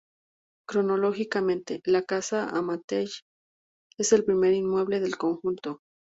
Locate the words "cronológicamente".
0.67-1.79